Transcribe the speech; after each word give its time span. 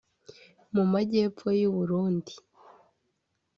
mu 0.73 0.83
majyepfo 0.91 1.47
y’u 1.61 1.71
Burundi 1.75 2.33